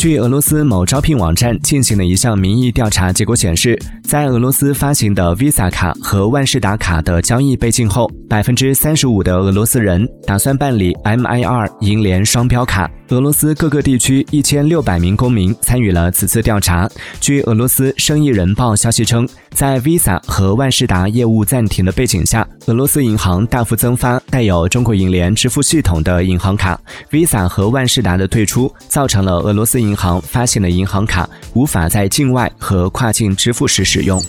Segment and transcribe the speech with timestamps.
[0.00, 12.90] 据俄罗斯某招聘网站进行的一项民意调查结果显示，在俄罗斯发行的 Visa 卡和万事达卡的交易被禁后，百分之三十五的俄罗斯人打算办理 MIR 银联双标卡。
[13.10, 16.88] 俄罗斯各个地区一千六百名公民参与了此次调查。
[17.20, 26.80] 据俄罗斯生意人报消息称，在 Visa 和万事达业务暂停的背景下，俄罗斯银行大幅增发带有中国银联支付系统的银行卡。
[27.10, 34.22] Visa 和万事达的退出，造成了俄罗斯银行发行的银行卡无法在境外和跨境支付时使用。